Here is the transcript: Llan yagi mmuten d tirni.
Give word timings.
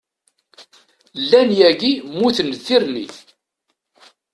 Llan 1.21 1.49
yagi 1.59 1.91
mmuten 2.11 2.49
d 2.53 2.57
tirni. 2.65 3.05